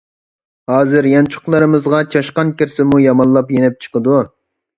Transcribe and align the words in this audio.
ھازىر 0.69 1.07
يانچۇقلىرىمىزغا 1.09 1.99
چاشقان 2.15 2.55
كىرسىمۇ 2.63 3.01
يامانلاپ 3.05 3.53
يېنىپ 3.59 3.79
چىقىدۇ. 3.87 4.19